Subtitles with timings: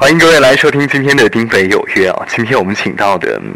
[0.00, 2.24] 欢迎各位来收听今天的《丁北有约》啊！
[2.28, 3.52] 今天我们请到的嗯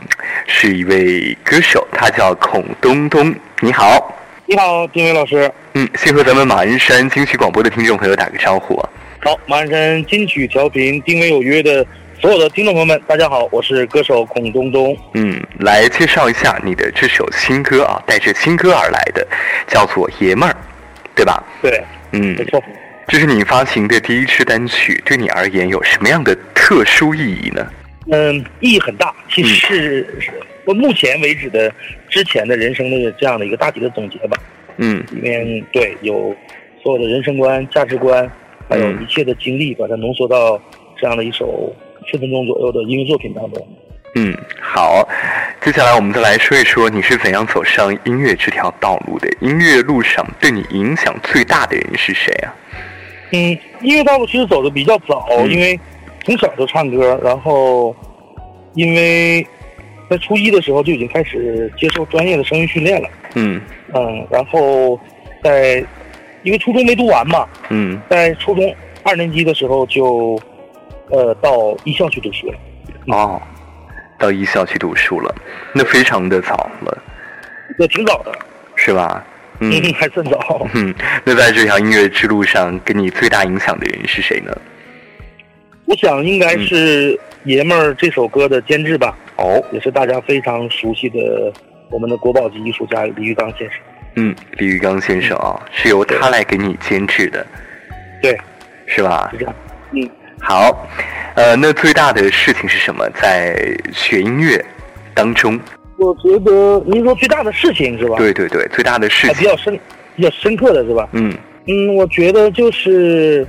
[0.48, 3.32] 是一位歌手，他叫孔东东。
[3.60, 4.12] 你好，
[4.46, 5.48] 你好，丁伟老师。
[5.74, 8.88] 嗯，先和咱们马鞍山金曲广播的听众朋友打个招呼啊。
[9.20, 11.86] 好，马鞍山金曲调频《丁伟有约》的
[12.20, 14.96] 所有的听众朋友们，大家好，我是歌手孔东东。
[15.14, 19.24] 嗯，来介绍一下你的这首新歌啊，带着新歌而来的，
[19.68, 20.52] 叫做《爷们儿》，
[21.14, 21.40] 对吧？
[21.62, 22.60] 对，嗯没，错。
[23.08, 27.66] 这是你发行的第一支单曲，对你而言有什么样的特殊意义呢？
[28.10, 30.30] 嗯，意义很大，其实是是
[30.64, 31.72] 我目前为止的
[32.08, 34.36] 之前的人生的这样的一个大体的总结吧。
[34.78, 36.34] 嗯里面对有
[36.82, 38.28] 所有的人生观、价值观，
[38.68, 40.60] 还有嗯一切的经历，把它浓缩到
[40.98, 41.74] 这样的一首
[42.10, 43.68] 四分钟左右的音乐作品当中。
[44.14, 45.08] 嗯，好，
[45.60, 49.28] 接下来我们再来说一说你是怎样走上音乐这条道路的。
[49.40, 52.52] 音乐路上对你影响最大的人是谁啊？
[53.32, 55.50] 嗯，音乐道路其实走的比较早，嗯。
[55.50, 55.78] 因为
[56.24, 57.94] 从小就唱歌，然后
[58.74, 59.46] 因为
[60.08, 63.08] 在初一的时候就已经开始接受专业的声乐训练了。
[63.34, 63.60] 嗯。
[63.94, 64.98] 嗯，然后
[65.42, 65.84] 在
[66.42, 68.00] 因为初中没读完嘛，嗯。
[68.08, 70.40] 在初中二年级的时候就
[71.10, 72.58] 呃到艺校去读书了。
[73.08, 73.40] 哦，
[74.18, 75.34] 到艺校去读书了，
[75.74, 77.02] 那非常的早了，
[77.78, 78.32] 也挺早的，
[78.76, 79.24] 是吧？
[79.62, 80.66] 嗯嗯， 还算早。
[80.74, 84.52] 嗯，那在这条音乐之路上，给你最大影响的人是谁呢？
[85.84, 87.12] 我想应该是
[87.44, 91.52] 《爷们儿》这首歌的监制吧，哦，也是大家非常熟悉的
[91.90, 93.78] 我们的国宝级艺术家李玉刚先生。
[94.14, 97.46] 嗯，李玉刚先生啊，是由他来给你监制的，
[98.22, 98.38] 对，
[98.86, 99.38] 是吧是？
[99.38, 99.54] 这样。
[99.92, 100.88] 嗯，好，
[101.34, 103.08] 呃，那最大的事情是什么？
[103.10, 103.54] 在
[103.92, 104.64] 学音乐
[105.14, 105.60] 当中，
[106.02, 109.78] 我觉得您说最大的事情是吧？，对对对，最大的事情，比较深、
[110.16, 111.08] 比较深刻的是吧？
[111.12, 111.32] 嗯
[111.66, 113.46] 嗯，我觉得就是，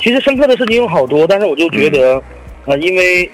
[0.00, 2.22] 其实深刻的事情有好多，但是我就觉得，
[2.66, 3.28] 嗯啊、因为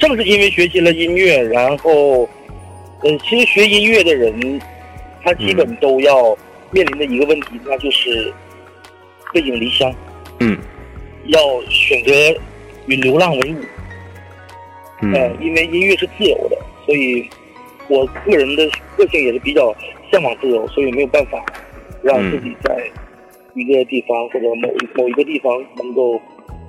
[0.00, 2.28] 正是因为学习了音乐，然后，
[3.02, 4.60] 呃，其实学音乐的人，
[5.22, 6.36] 他基嗯本都要
[6.72, 8.32] 面临的一个问题，那就是
[9.32, 9.94] 背井离乡，
[10.40, 10.58] 嗯
[11.26, 12.12] 要选择
[12.86, 13.56] 与流浪为伍。
[15.14, 17.28] 呃嗯，因为音乐是自由的，所以
[17.88, 19.74] 我个人的个性也是比较
[20.10, 21.44] 向往自由，所以没有办法
[22.02, 22.76] 让自己在
[23.54, 26.20] 一个地方或者某一某一个地方能够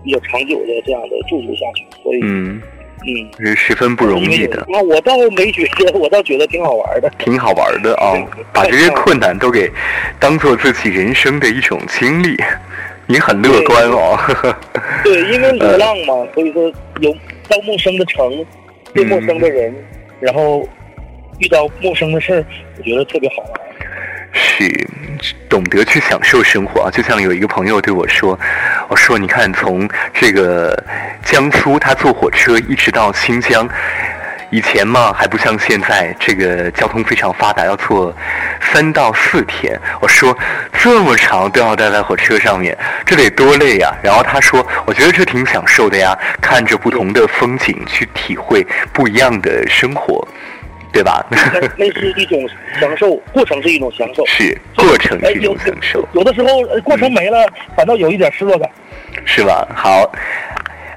[0.03, 1.85] 比较长久的这样的驻足下去。
[2.03, 2.61] 所以，嗯，
[3.05, 7.09] 嗯，是十分不容易的，那，我倒没觉得，我倒觉得挺好玩的。
[7.19, 8.13] 挺好玩的啊、
[8.53, 9.71] 把这些困难都给
[10.19, 12.35] 当做自己人生的一种经历，
[13.07, 14.17] 你很乐观哦。
[15.03, 17.13] 对，因为 流浪嘛，所以说有
[17.47, 18.45] 到陌生的城，
[18.93, 19.73] 对陌生的人，
[20.19, 20.67] 然后
[21.43, 22.45] 遇到陌生的事儿，
[22.77, 23.61] 我觉得特别好玩。
[24.31, 24.87] 是
[25.49, 28.39] 懂得去享受生活啊，就像有一个朋友对我说，
[28.87, 30.81] 我说你看从这个
[31.23, 33.67] 江苏他坐火车一直到新疆。
[34.49, 38.15] 以前嘛还不像现在，这个交通非常发达，要坐
[38.61, 39.79] 三到四天。
[39.99, 40.37] 我说
[40.71, 43.91] 这么长都要待在火车上面，这得多累呀！
[44.03, 50.27] 然后他说，我觉得这挺享受的呀，看着不同的风景，去体会不一样的生活，
[50.93, 51.25] 对吧？
[51.31, 51.37] 那
[51.75, 52.47] 那是一种
[52.79, 54.23] 享受，过程是一种享受。
[54.27, 56.07] 是过程哎，是一种享受。
[56.13, 57.45] 有的时候呃过程没了，
[57.75, 58.69] 反倒有一点失落感。
[59.25, 59.67] 是吧？
[59.75, 60.11] 好，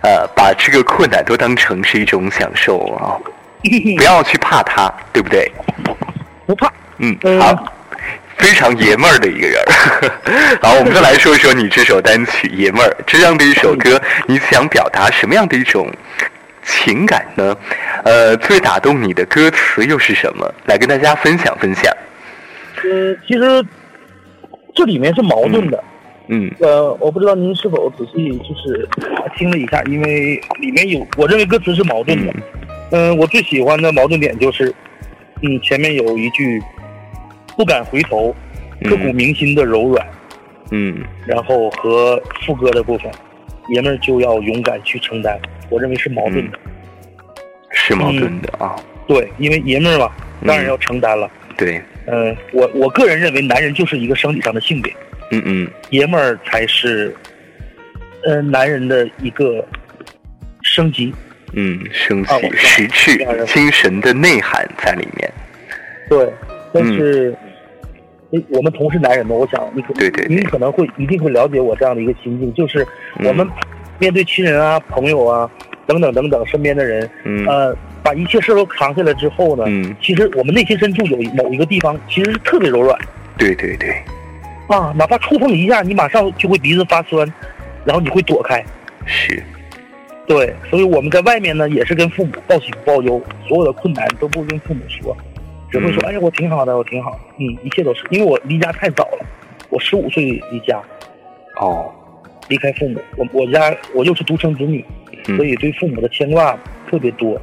[0.03, 3.17] 呃，把这个困难都当成是一种享受啊，
[3.97, 5.51] 不要去怕它，对不对？
[6.47, 6.71] 不怕。
[6.99, 7.73] 嗯，嗯好，
[8.37, 10.59] 非常爷们儿的一个人儿。
[10.63, 15.91] 好，我们再来说一说你这首单曲《爷们儿》这样的一首歌，你想表达什么样的一种
[16.67, 17.57] 情感呢？
[18.05, 20.53] 呃，最打动你的歌词又是什么？
[20.67, 21.93] 来跟大家分享分享。
[22.85, 23.65] 嗯，其实
[24.75, 25.83] 这里面是矛盾的。
[26.29, 28.89] 嗯呃，我不知道您是否仔细就是
[29.37, 32.35] 听了一下，因为里面有我认为歌词是矛盾的。
[32.91, 34.75] 嗯、我最喜欢的矛盾点就是，
[35.43, 36.61] 嗯，前面有一句
[37.57, 38.35] 不敢回头，
[38.85, 40.05] 刻骨铭心的柔软，
[40.73, 43.11] 嗯然后和副歌的部分，
[43.69, 46.59] 爷们儿就要勇敢去承担，我认为是矛盾的。
[47.71, 48.77] 是矛盾的啊。
[49.07, 50.11] 对，因为爷们儿嘛，
[50.47, 51.31] 当然要承担了。
[51.57, 54.93] 对，嗯、我我个人认为，男人就是一个生理上的性别，
[55.31, 57.15] 嗯嗯爷们儿才是，
[58.25, 59.65] 呃，男人的一个
[60.63, 61.15] 升级。
[61.53, 65.33] 嗯，升啊我起实质这样认为精神的内涵在里面。
[66.09, 66.29] 对，
[66.75, 67.37] 但嗯是，
[68.33, 72.85] 诶我们同是男人嘛，我想你可对对对您可能会一定会了解我这样的一个心境，就是
[73.21, 73.49] 嗯我们
[73.99, 75.51] 面对亲人啊、朋友啊
[75.87, 77.47] 等等等等身边的人，嗯。
[77.47, 82.97] 呃，把一切事都扛下来之后呢，嗯，其实我们内心深处有某一个地方其实是特别柔软。
[83.37, 83.91] 对对对，
[84.69, 87.31] 啊，哪怕触碰一下，你马上就会鼻子发酸，
[87.85, 88.65] 然后你会躲开。
[89.05, 89.43] 是，
[90.27, 95.17] 对，所以我们在外面呢，也是跟父母报喜不报忧，所有的困难都不跟父母说，
[95.71, 96.07] 只会说：“嗯。
[96.07, 99.27] 哎呀，我挺好的，我挺好。”嗯，一切都是因为我离家太早了，
[99.69, 100.81] 我十五岁离家，
[101.61, 101.93] 哦，
[102.49, 104.85] 离开父母，我我家我又是独生子女，
[105.27, 106.57] 嗯所以对父母的牵挂
[106.91, 107.41] 特别多。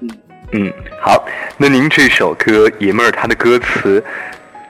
[0.00, 0.10] 嗯
[0.52, 4.02] 嗯，好，那您这首歌《爷们儿》，他的歌词、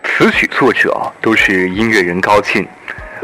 [0.03, 2.63] 词曲作者啊都是音乐人高进。
[2.63, 2.69] 嗯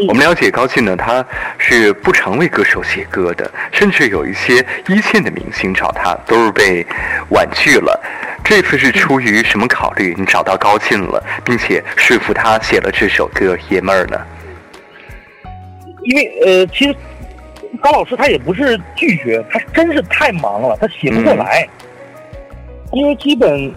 [0.09, 1.25] 我们了解高进呢，他
[1.57, 4.55] 是不常为歌手写歌的，甚至有一些
[4.89, 6.85] 一线的明星找他都是被
[7.31, 8.03] 婉拒了。
[8.43, 10.13] 这次是出于什么考虑？
[10.19, 14.21] 你找到高进了，并且说服他写了这首歌《爷们儿》呢？
[16.05, 16.95] 因为呃，其实
[17.81, 21.69] 高老师他也不是拒绝，他真是太忙了，他写不过来。
[22.93, 23.73] 因为基本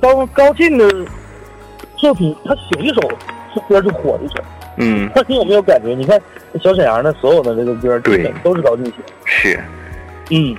[0.00, 0.88] 高高进的
[1.96, 3.00] 作品，他写一首
[3.54, 4.34] 这歌就火一首。
[4.76, 5.94] 嗯， 那你有没有感觉？
[5.94, 6.20] 你看
[6.62, 9.12] 小沈阳的所有的这个歌，基对本都是高进写的。
[9.24, 9.60] 是，
[10.30, 10.56] 嗯，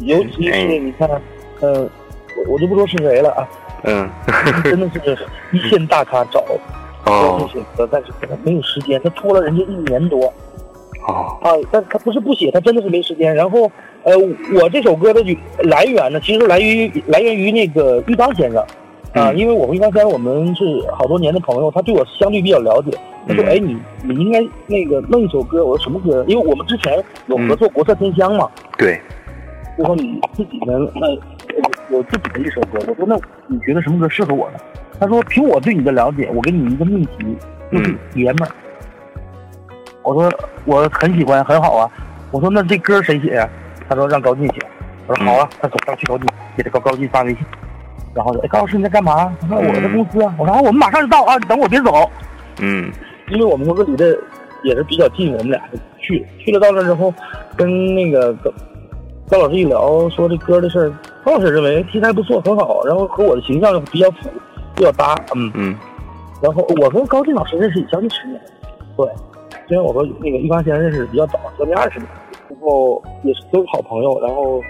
[0.00, 1.08] 尤其哎是你看，
[1.60, 3.48] 呃，我我就不说是谁了啊，
[3.84, 4.08] 嗯，
[4.64, 5.18] 真的是
[5.52, 6.40] 一线大咖找
[7.06, 10.32] 高进哦写歌，但是可能没有时间，他拖了人家一年多。
[11.08, 13.34] 哦，啊，但他不是不写，他真的是没时间。
[13.34, 13.70] 然后，
[14.02, 14.12] 呃，
[14.60, 15.22] 我这首歌的
[15.64, 18.60] 来源呢，其实来于来源于那个玉刚先生，
[19.12, 22.98] 啊，嗯因为我们玉刚先生我们是好多年的朋友，他对我相对比较了解。
[23.28, 28.48] 他说：“嗯哎，你你应该那个弄一首歌。”我说：“什么歌？”因为我们之前有合作《国色天香》嘛。
[28.78, 29.00] 对，
[29.76, 31.10] 就说你自己呢，那
[31.90, 32.78] 有自己的一首歌。
[32.86, 33.16] 我说：“那
[33.48, 34.58] 你觉得什么歌适合我呢？”
[34.98, 37.36] 他说：“凭我对你的了解，我给你一个秘籍，
[37.70, 38.50] 就是嗯爷们儿。
[40.02, 40.32] 我说
[40.64, 41.90] 我很喜欢，很好啊。
[42.30, 43.48] 我说那这歌谁写呀、
[43.88, 44.54] 他说让高进写。
[45.06, 46.26] 我说好啊，他走上去高进，
[46.56, 47.44] 给他高高进发微信，
[48.14, 49.32] 然后说哎高老师你在干嘛？
[49.40, 50.34] 他说我在公司啊。
[50.38, 52.10] 我说啊我们马上就到啊，你等我别走，
[52.60, 52.90] 嗯
[53.28, 54.16] 因为我们公司离得
[54.62, 56.26] 也是比较近，我们俩就去了。
[56.38, 57.12] 去了到那之后，
[57.56, 58.50] 跟那个高
[59.28, 60.92] 高老师一聊，说这歌的事儿，
[61.24, 64.30] 高老师认为题材不错，很好，然后和我的形象比较符，
[64.76, 65.50] 比较搭，嗯。
[65.54, 65.76] 嗯
[66.42, 68.38] 然后我跟高进老师认识也将近十年，
[68.94, 69.08] 对，
[69.66, 72.06] 虽然我和那个玉刚先生认识比较早，将近二十年，
[72.50, 74.60] 然后也是都是好朋友，然后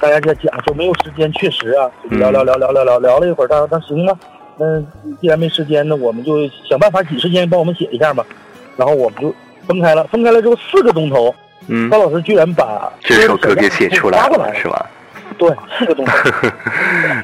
[0.00, 4.16] 大家在讲说没有时间，确实啊，聊聊聊聊聊聊聊了一会儿，他说那行吧，
[4.56, 4.80] 那
[5.20, 8.24] 既然没时间，那我们就想办法挤时间帮我们写一下吧，
[8.76, 9.34] 然后我们就
[9.66, 11.34] 分开了，分开了之后四个钟头，
[11.66, 14.86] 嗯高，老师居然把这首歌给写出来了，是吧？
[15.36, 16.12] 对，四个钟头，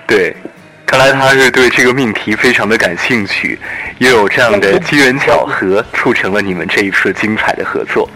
[0.09, 0.37] 对，
[0.87, 3.59] 看来他是对这个命题非常的感兴趣，
[3.99, 8.09] 又有这样的机缘巧合，促成了你们这一次精彩的合作。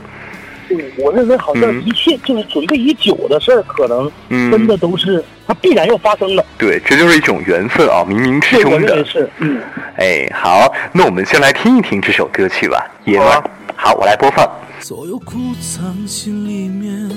[0.68, 6.44] 对我认为好像嗯一切就是准备已久的事儿，可能嗯真的都是它必然要发生的。
[6.58, 9.02] 对，这就是一种缘分啊，冥冥之中的。
[9.04, 9.62] 是，嗯，
[9.96, 13.50] 哎，好，那我们先来听一听这首歌曲吧，爷们儿好啊。
[13.76, 14.46] 好，我来播放。
[14.78, 17.10] 所有苦藏心里面，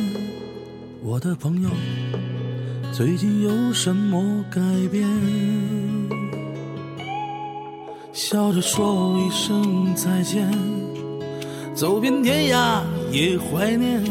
[1.03, 1.69] 我的朋友，
[2.93, 4.59] 最近有什么改
[4.91, 5.07] 变？
[8.11, 10.45] 笑着说一声再见，
[11.73, 14.03] 走遍天涯也怀念，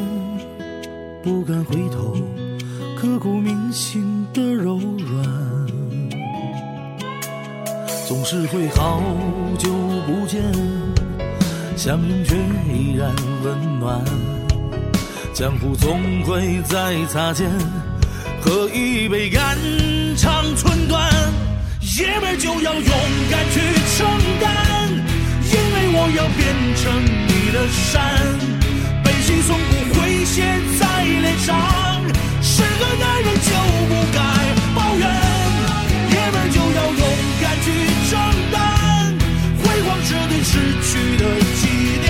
[1.23, 2.17] 不敢回头，
[2.97, 5.27] 刻骨铭心的柔软，
[8.09, 9.03] 总是会好
[9.59, 9.69] 久
[10.07, 10.43] 不见。
[11.77, 12.35] 相拥却
[12.73, 14.03] 依然温暖，
[15.35, 17.51] 江湖总会再擦肩，
[18.41, 19.57] 喝一杯肝
[20.17, 21.11] 肠寸断。
[21.99, 22.83] 爷们就要勇
[23.31, 23.61] 敢去
[23.97, 24.07] 承
[24.41, 24.49] 担，
[25.45, 26.41] 因为我要变
[26.77, 26.83] 成
[27.29, 27.99] 你的山，
[29.05, 30.41] 悲喜从不会写
[30.79, 31.49] 在脸上。
[32.41, 33.51] 是个男人就
[33.89, 34.19] 不该
[34.75, 35.05] 抱怨，
[36.11, 37.03] 爷们就要勇
[37.43, 37.67] 敢去
[38.09, 38.13] 承
[38.51, 39.13] 担，
[39.63, 41.23] 辉煌是对失去的
[41.61, 41.61] 纪
[42.01, 42.09] 念，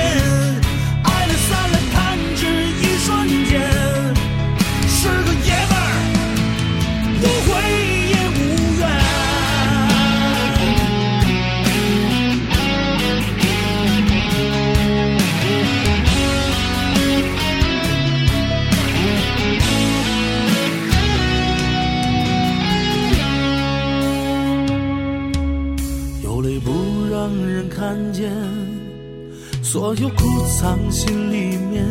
[30.16, 31.84] 苦藏心里面。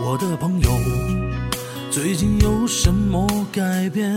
[0.00, 0.70] 我的朋友，
[1.90, 4.14] 最近有什么改变？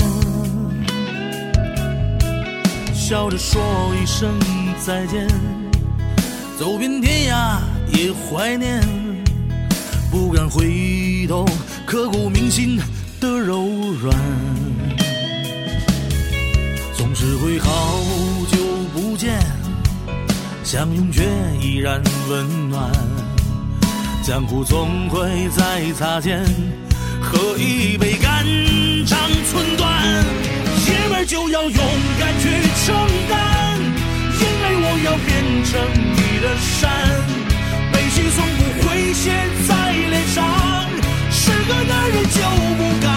[2.94, 3.62] 笑着说
[4.01, 4.34] 一声
[4.84, 5.27] 再见，
[6.58, 7.60] 走遍天涯
[7.94, 8.82] 也怀念，
[10.10, 11.46] 不敢回头，
[11.86, 12.80] 刻骨铭心
[13.20, 13.68] 的柔
[14.01, 14.18] 软。
[16.98, 17.70] 总是会好
[18.51, 18.58] 久
[18.92, 19.39] 不见，
[20.65, 21.22] 相拥却
[21.62, 22.91] 依然温暖。
[24.24, 26.43] 江湖总会再擦肩，
[27.22, 28.43] 喝一杯肝
[29.05, 29.15] 肠
[29.51, 30.25] 寸断。
[30.88, 31.72] 爷们就要勇
[32.19, 32.50] 敢去
[32.84, 32.95] 承
[33.29, 35.29] 担，因为我要变
[35.65, 35.79] 成
[36.15, 36.89] 你的山，
[37.93, 39.29] 悲喜从不会写
[39.67, 40.43] 在脸上。
[41.29, 42.41] 是个男人就
[42.75, 43.07] 不该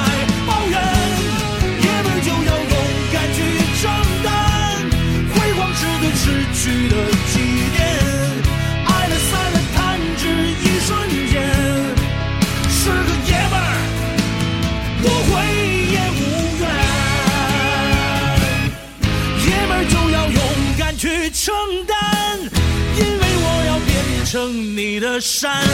[21.48, 21.96] 承担，
[22.40, 25.64] 因为我要变成你的山。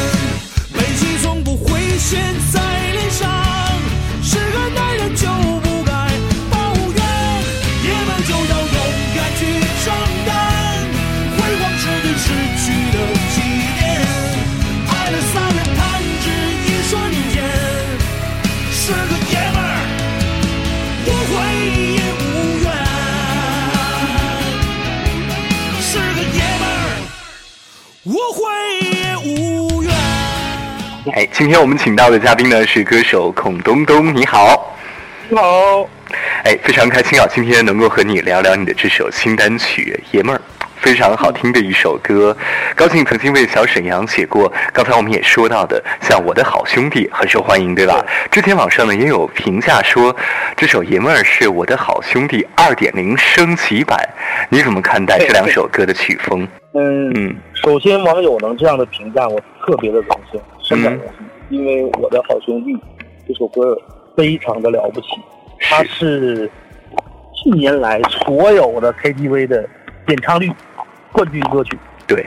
[0.73, 2.61] 北极从不会现在
[2.93, 3.29] 脸上，
[4.23, 5.93] 是个男人就不该
[6.49, 7.03] 抱怨，
[7.83, 8.79] 爷们就要勇
[9.17, 9.41] 敢去
[9.83, 9.91] 承
[10.25, 10.31] 担，
[11.35, 12.27] 辉煌是对失
[12.63, 12.97] 去的
[31.13, 34.75] 哎，今天我们请到的嘉宾呢是歌手孔东东，你好。
[35.29, 35.87] 你好，
[36.45, 40.39] 哎，非常开心啊，今天能够和你聊聊你的这首新单曲《爷们儿》，
[40.77, 42.35] 非常好听的一首歌。
[42.75, 48.03] 高兴曾经为小沈阳写过，刚才我们也说到的，像《我的好兄弟》很受欢迎，对吧？
[48.31, 50.15] 之前网上呢也有评价说，
[50.57, 53.99] 这首《爷们儿》是我的好兄弟二点零升级版，
[54.49, 56.49] 你怎么看待这两首歌的曲风？
[56.73, 62.77] 嗯嗯首先网友能这样的评价，我特别的荣幸，深感荣幸，因为我的好兄弟
[63.29, 63.79] 这首歌
[64.17, 65.07] 非常的了不起，
[65.61, 66.51] 它是。
[67.43, 69.69] 近年来所有的 KTV 的
[70.07, 70.51] 点唱率
[71.13, 72.25] 冠军歌曲，对，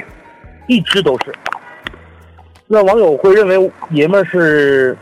[0.67, 1.33] 一直都是。
[2.67, 4.95] 那网友会认为爷们儿是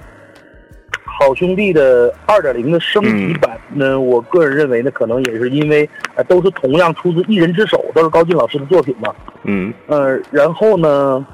[1.03, 9.13] 好兄弟的二点零的升级版，那我个人认为呢，可能也是因为呃都是同样出自一人之手，都是高进老师的作品嘛。
[9.43, 9.73] 嗯。
[9.87, 11.25] 呃，然后呢，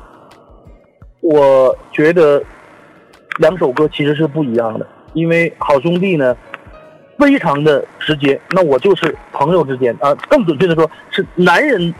[1.21, 2.43] 我觉得
[3.39, 6.35] 两首歌其实是不一样的，因为好兄弟呢
[7.17, 11.93] 非常的直接，那我就是朋友之间啊，更准确的说是男人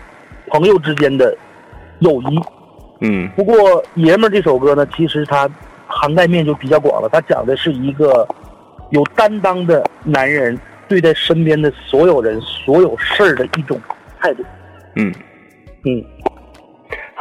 [0.48, 1.38] 朋友之间的
[2.00, 2.40] 友谊。
[3.04, 5.50] 嗯不过爷们儿这首歌呢，其实它
[5.88, 8.28] 涵盖面就比较广了，它讲的是一个
[8.92, 13.80] 有担当的男人对待身边的所有人、所有事儿的一种
[14.20, 14.44] 态度。
[14.96, 15.14] 嗯，
[15.86, 16.04] 嗯，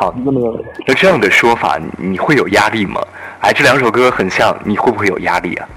[0.00, 0.64] 好，那么？
[0.87, 3.02] 那这样的说法，你会有压力吗？
[3.40, 5.69] 哎，这两首歌很像，你会不会有压力啊？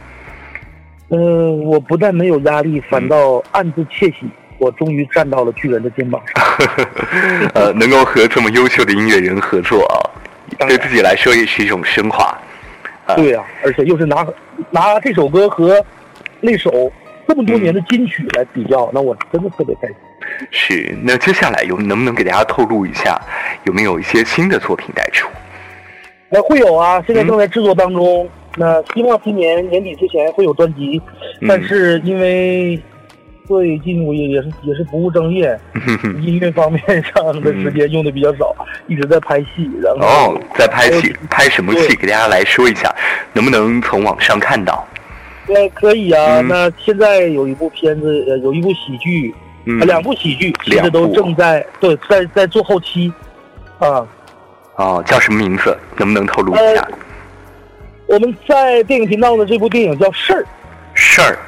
[1.09, 4.19] 嗯，我不但没有压力，反倒暗自窃喜，
[4.59, 6.41] 我终于站到了巨人的肩膀上。
[7.53, 9.99] 呃，能够和这么优秀的音乐人合作啊，
[10.69, 12.23] 对自己来说也是一种升华。
[13.05, 14.25] 啊对呀、而且又是拿
[14.71, 15.85] 拿这首歌和
[16.39, 16.89] 那首
[17.27, 19.97] 这么多年的金曲来比较，那我真的特别开心。
[20.51, 23.19] 是，那接下来有能不能给大家透露一下，
[23.65, 25.27] 有没有一些新的作品带出？
[26.29, 28.29] 那，会有啊，现在正在制作当中。
[28.55, 31.01] 那希望今年年底之前会有专辑，
[31.41, 32.79] 嗯但是因为
[33.47, 35.59] 最近我也也是也是不务正业，
[36.21, 38.55] 音乐方面上的时间用的比较少，
[38.87, 41.95] 一直在拍戏，然后哦，在拍戏，拍什么戏？
[41.95, 42.93] 给大家来说一下，
[43.33, 44.87] 能不能从网上看到？
[45.47, 46.39] 对可以啊。
[46.39, 49.33] 嗯那现在有一部片子，呃，有一部喜剧，
[49.65, 53.11] 嗯啊，两部喜剧其两实都正在对在在做后期，
[53.79, 54.05] 啊，
[54.75, 55.77] 哦，叫什么名字？
[55.97, 56.87] 能不能透露一下？
[58.07, 60.41] 我们在电影频道的这部电影叫《事儿》，
[60.93, 61.39] 事儿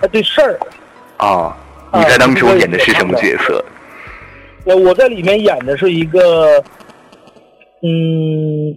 [0.00, 0.58] 啊，对事儿，
[1.18, 1.52] 哦，
[1.92, 3.62] 你在当中演的是什么角色？
[4.64, 6.62] 呃，我在里面演的是一个，
[7.82, 8.74] 嗯，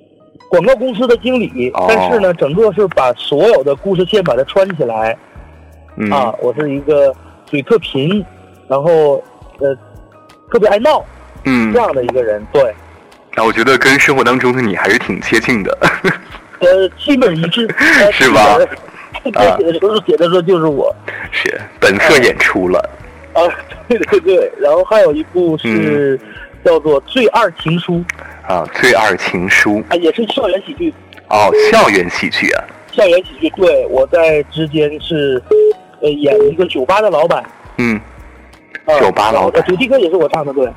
[0.50, 5.18] 广告公司的经理，哦但是呢，整个是把所有的故事线把它穿起来
[5.96, 6.34] 嗯啊。
[6.42, 8.24] 我是一个嘴特贫，
[8.74, 9.24] 然后
[9.60, 9.78] 呃
[10.52, 11.06] 特别爱闹
[11.46, 12.74] 嗯这，样的一个人，对，
[13.36, 15.78] 那我觉得跟生活当中的你还是挺接近的。
[16.58, 18.58] 呃，基本一致，呃 是吧？
[19.24, 20.94] 写的时候写的时候就是我
[21.32, 22.80] 是本色演出了。
[23.34, 23.42] 啊，
[23.88, 24.52] 对对对。
[24.60, 26.20] 然后还有一部是
[26.66, 28.04] 叫做《最二情书》
[28.52, 30.92] 啊，《最二情书》啊，也是校园喜剧。
[31.30, 35.40] 哦，校园喜剧啊，校园喜剧，对我在之间是
[36.02, 37.44] 呃演一个酒吧的老板，
[37.78, 38.02] 嗯，啊
[39.00, 40.70] 酒吧老主题歌也是我唱的，对，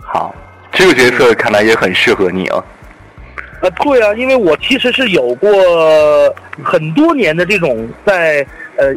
[0.00, 0.34] 好，
[0.72, 2.64] 这个角色看来也很适合你哦。
[3.60, 5.48] 呃对啊，因为我其实是有过
[6.64, 8.44] 很多年的这种在
[8.76, 8.92] 呃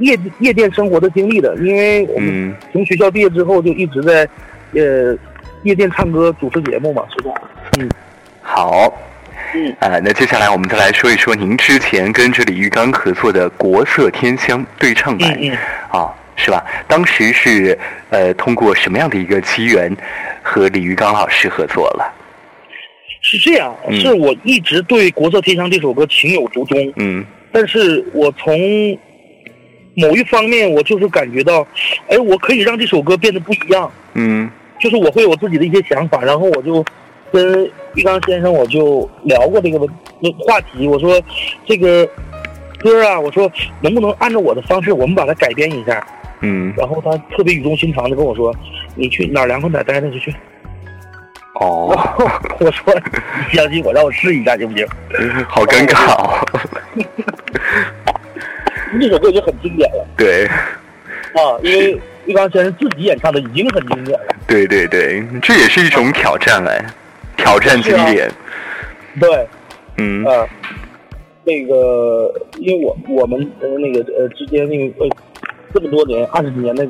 [0.00, 4.28] 夜夜店生活的经历的，因为我们嗯，从学校毕业之后就一直在
[4.74, 5.16] 呃
[5.62, 7.32] 夜店唱歌主持节目嘛，是吧。
[7.78, 7.88] 嗯，
[8.42, 8.92] 好，
[9.54, 9.74] 嗯。
[9.80, 15.58] 啊，那接下来我们再来说一说您之前跟这李玉刚合作的《国色天香》对唱版嗯嗯。
[15.98, 16.64] 啊，是吧？
[16.86, 17.76] 当时是
[18.10, 19.94] 呃通过什么样的一个机缘
[20.42, 22.14] 和李玉刚老师合作了？
[23.20, 28.56] 是这样，嗯是我一直对《国色天香》这首歌情有独钟，嗯但是我从
[29.94, 31.66] 某一方面，我就是感觉到，
[32.08, 36.84] 哎，我可以让这首歌变得不一样，嗯就是我会有自己的一些想法，然后我就
[37.32, 41.20] 跟玉刚先生我就聊过这个问话题，我说
[41.66, 42.08] 这个
[42.78, 46.06] 歌啊，我说能不能按照我的方式，我们把它改编一下，
[46.40, 48.54] 嗯，然后他特别语重心长的跟我说，
[48.94, 50.34] 你去哪儿凉快哪儿待着就去。
[51.60, 51.88] 哦，
[52.60, 52.94] 我说
[53.50, 54.86] 你相信我，让我试一下行不行？
[55.48, 56.38] 好尴尬哦。
[58.92, 60.46] 那首歌已经很经典了对
[61.34, 64.26] 啊，因为玉刚先生自己演唱的已经很经典了。
[64.46, 66.84] 对对对，这也是一种挑战哎，
[67.36, 68.30] 挑战经典。
[69.20, 69.46] 对，
[69.96, 70.46] 嗯啊，
[71.44, 75.10] 那个，因为我我们呃那个呃之间那个呃
[75.72, 76.86] 这么多年二十几年的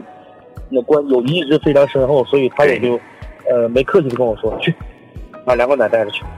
[0.68, 2.98] 那关友谊一直非常深厚，所以他也就
[3.50, 4.74] 呃没客气的跟我说去
[5.44, 6.22] 把凉罐奶带着去。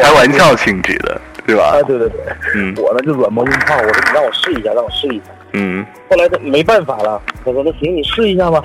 [0.00, 1.70] 开玩笑性质的，对吧？
[1.74, 1.82] 哎，？
[1.84, 2.20] 对对对，
[2.54, 2.74] 嗯。
[2.76, 5.24] 我呢就软磨硬泡，我说你让我试一下，让我试一下。
[5.52, 5.84] 嗯。
[6.10, 8.62] 后来他没办法了，他说那行你试一下吧，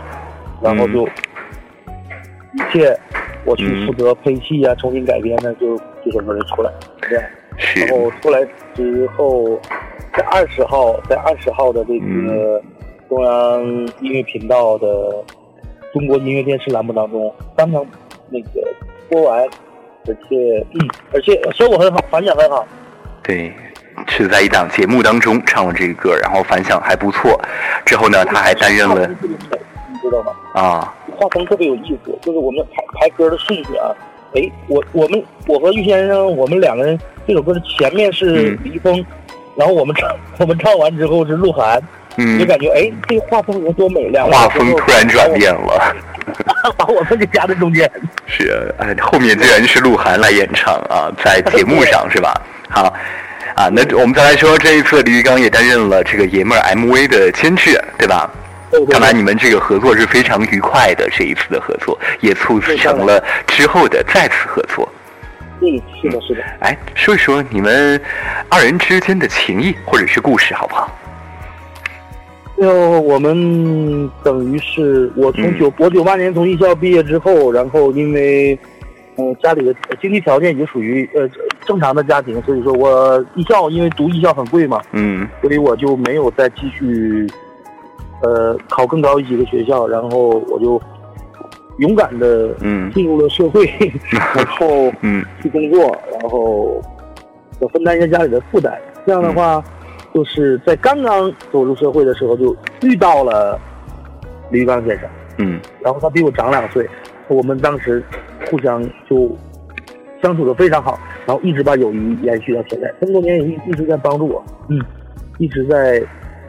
[0.61, 2.97] 然后就一切
[3.45, 7.23] 我去嗯负责配戏啊，重新改编呢，就这首歌就出来了，这样。
[7.75, 9.61] 然后出来之后，
[10.15, 12.61] 在二十号，在二十号的这个嗯
[13.09, 13.63] 中央
[13.99, 14.87] 音乐频道的
[15.91, 17.85] 中国音乐电视栏目当中，刚刚
[18.29, 18.47] 那个
[19.09, 19.41] 播完，
[20.07, 22.65] 而且嗯，而且效果很好，反响很好。
[23.23, 23.51] 对，
[24.07, 27.39] 是在一档节目当中唱了这个歌，然后反响还不错。
[27.85, 30.31] 之后呢，他还担任了你知道吗？
[30.53, 33.89] 啊，画风特别有意思，就是我们排排歌的顺序啊。
[34.35, 39.05] 哎，我我们我和玉先生，我们两个人这首歌的前面是嗯李易峰，
[39.55, 41.81] 然后我们唱 我们唱完之后是鹿晗，
[42.17, 45.95] 嗯就，感觉哎，这个画风有多美亮，画风突然转变了。
[46.77, 47.89] 把我们给夹在中间。
[48.25, 52.33] 是，哎，后面居然是鹿晗来演唱啊， 在节目上是吧？
[52.69, 52.93] 好，
[53.55, 58.29] 啊，那我们再来说，这一次李玉刚也担任了这个爷们儿 MV 的监制，对吧？
[58.89, 64.89] 看来你们这个合作是非常愉快的，这一次的合作也促成了之后的再次合作。
[65.63, 66.43] 嗯，是的，是的。
[66.59, 67.99] 哎，说一说你们
[68.49, 70.91] 二人之间的情谊或者是故事，好不好？
[72.57, 72.69] 就
[73.01, 78.57] 我们等于是我从嗯九、我九八年从艺校毕业之后，然后因为
[79.17, 81.27] 嗯、呃家里的经济条件已经属于呃
[81.65, 87.27] 正常的家庭，所以说我艺校因为读艺校很贵嘛，嗯所以我就没有再继续
[88.21, 90.81] 呃考更高一级的学校，然后我就
[91.77, 92.91] 勇敢的嗯。
[92.91, 93.65] 进入了社会，
[94.35, 96.81] 然后嗯去工作，然后
[97.59, 98.73] 我分担一下家里的负担。
[99.05, 99.63] 这样的话，
[100.13, 103.59] 就是在刚刚走入社会的时候就遇到了
[104.51, 105.09] 李玉刚先生，
[105.39, 105.59] 嗯。
[105.81, 106.87] 然后他比我长两岁，
[107.27, 108.03] 我们当时
[108.49, 109.35] 互相就
[110.21, 114.79] 相处的非常好，然后一直把友谊延续到现在，这么多年也一一直在帮助我，嗯，
[115.37, 116.01] 一直在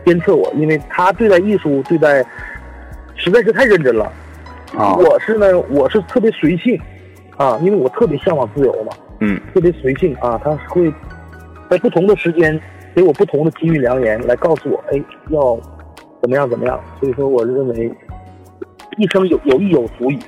[0.04, 2.24] 鞭策我，因为他对待艺术对待
[3.16, 4.12] 实在是太认真了。
[4.76, 6.80] 啊我是呢，我是特别随性，
[7.36, 10.92] 啊，因为我特别向往自由嘛，嗯特别随性啊，他会
[11.70, 12.60] 在不同的时间
[12.94, 15.58] 给我不同的机遇良言，来告诉我，哎，要
[16.20, 16.78] 怎么样怎么样。
[17.00, 17.92] 所以说，我认为
[18.98, 20.18] 一生有有益有足矣。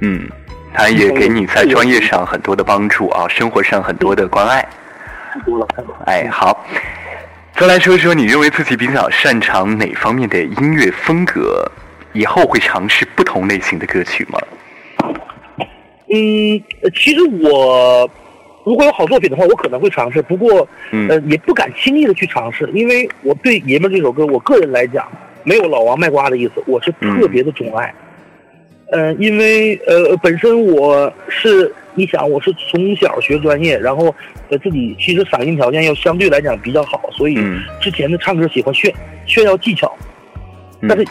[0.00, 0.28] 嗯，
[0.72, 4.66] 他也给你在专业上很多的帮助啊，生活上很多的关爱。
[5.32, 6.02] 太多了，太多了。
[6.06, 6.64] 哎，好，
[7.54, 11.70] 再来说一说你认为自己比较擅长哪方面的音乐风格？
[12.12, 14.38] 以后会尝试不同类型的歌曲吗？
[16.12, 18.10] 嗯，呃其实我
[18.64, 21.08] 如果有好作品的话，我可能会尝试，不过嗯。
[21.08, 25.06] 呃也不敢轻易的去尝试，因为我对《爷们》这首歌，我个人来讲
[25.44, 27.94] 没有老王卖瓜的意思，我是特别的钟爱。
[28.90, 34.12] 呃，因为呃本身我是你想我是从小学专业，然后
[34.48, 37.62] 呃自己其实嗓音条件要相对来讲比较好，所以嗯。
[37.80, 38.92] 之前的唱歌喜欢炫
[39.26, 39.96] 炫耀技巧，
[40.80, 40.88] 嗯。
[40.88, 41.04] 但是《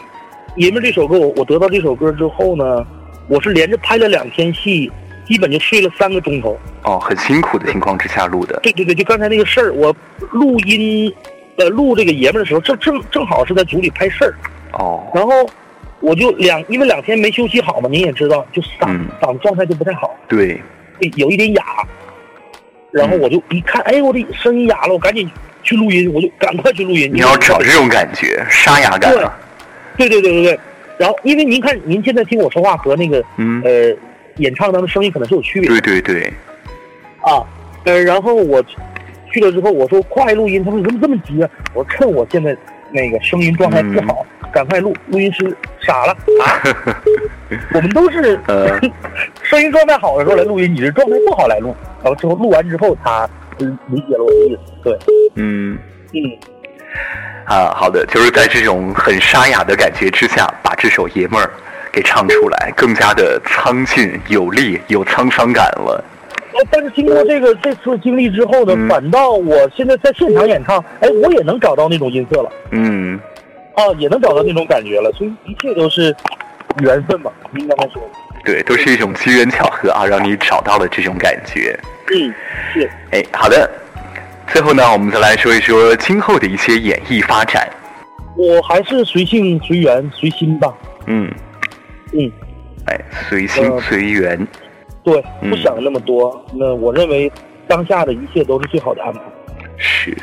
[0.60, 2.86] 爷们》这首歌，我我得到这首歌之后呢，
[3.30, 4.92] 我是连着拍了两天戏，
[5.26, 6.60] 基本就睡了三个钟头。
[6.84, 8.60] 哦，很辛苦的情况之下录的。
[8.62, 9.96] 对对对，就刚才那个事儿，我
[10.34, 11.10] 录音，
[11.56, 14.36] 呃，录这个爷们的时候，正正正好是在组里拍事儿，
[14.74, 15.32] 哦，然后
[16.02, 20.62] 我就两，因为两天没休息好嘛，您也知道，就嗓、嗯嗓子状态就不太好，对，
[21.16, 21.64] 有一点哑。
[22.92, 25.32] 然后我就一看，哎，我的声音哑了，我赶紧
[25.64, 27.10] 去录音，我就赶快去录音。
[27.14, 29.16] 你要找这种感觉，沙哑感啊。
[29.16, 29.49] 对
[30.00, 30.60] 对对对对对。
[30.98, 33.96] 然后，因为您看，您现在听我说话和那个嗯，呃
[34.38, 35.80] 演唱当中声音可能是有区别的。
[35.82, 36.34] 对对对，
[37.22, 37.44] 啊，
[37.86, 38.62] 呃，然后我
[39.32, 41.50] 去了之后，我说快录音，他说怎么这么急啊？
[41.74, 42.56] 我说趁我现在
[42.92, 44.94] 那个声音状态不好，赶快录。
[45.08, 46.12] 录音师傻了
[46.44, 46.60] 啊，
[47.74, 48.78] 我们都是呃
[49.44, 54.98] 声音状态好的时候来录音，你是状态不好来录，然后之后录完之后他嗯理解了我的意思，对，
[55.36, 55.78] 嗯。
[56.14, 56.20] 嗯。
[57.50, 61.50] 啊，好的，就是在这种很沙哑的感觉之下，把这首爷们儿
[61.92, 66.04] 给唱出来，更加的苍劲有力，有沧桑感了。
[66.54, 73.20] 呃，但是经过这个这次经历之后呢，嗯反倒我现在在现场演唱，哎，我也能找到那种音色了，嗯，
[73.74, 76.16] 啊，也能找到那种感觉了，所以一切都是
[76.82, 78.08] 缘分吧，应该说，
[78.46, 81.76] 对，都是一种机缘巧合啊，让你找到了这种感觉。
[82.14, 82.32] 嗯，
[82.72, 82.88] 是。
[83.10, 83.68] 哎，好的。
[84.52, 87.70] 最后呢，我们再来说一说今后的一些演艺发展。
[88.36, 90.74] 我还是随性随缘随心吧。
[91.06, 91.32] 嗯，
[92.14, 92.32] 嗯，
[92.86, 94.48] 哎，随心呃随缘。
[95.04, 96.46] 对，嗯不想那么多。
[96.54, 97.32] 那我认为
[97.68, 99.20] 当下的一切都是最好的安排。
[99.78, 100.18] 是，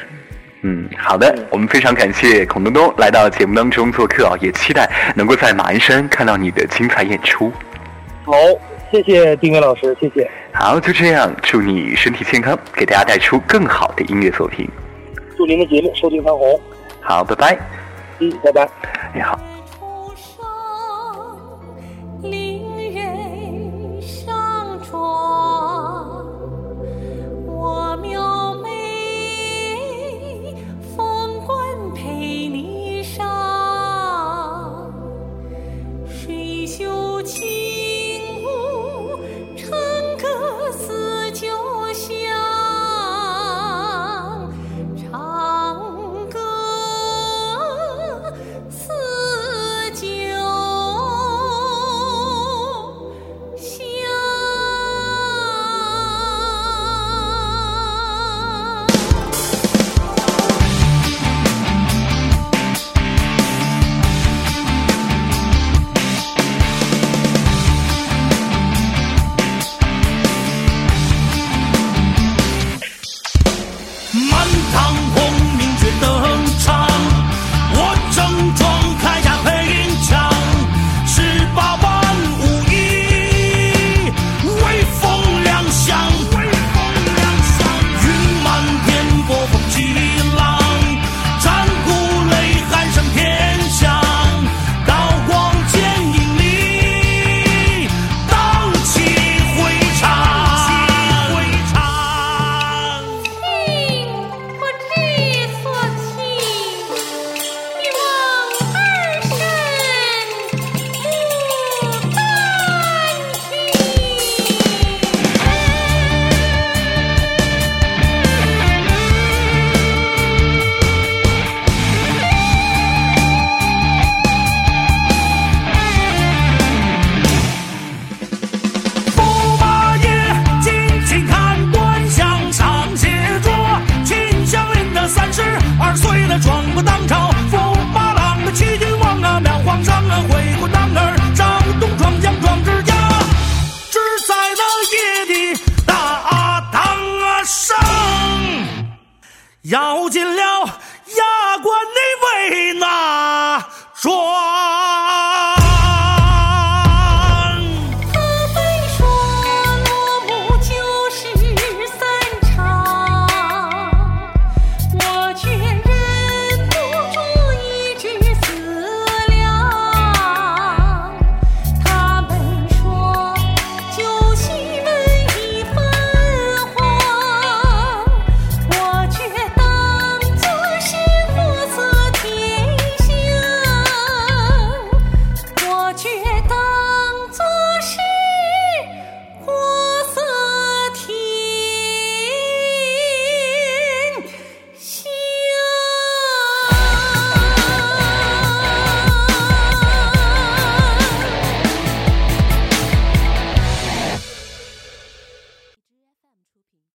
[0.62, 7.52] 嗯，好的嗯，我们非常感谢孔东东来到节目当中做客啊，也期待能够在马鞍山看到你的精彩演出。
[8.24, 8.32] 好，
[8.90, 14.68] 谢谢丁伟老师，谢谢，好，就这样，祝你身体健康，给大家带出更好的音乐作品。
[15.36, 16.60] 祝您的节目收听长虹。
[17.00, 17.58] 好，拜拜。
[18.20, 18.68] 嗯，拜拜。
[19.14, 19.55] 你好。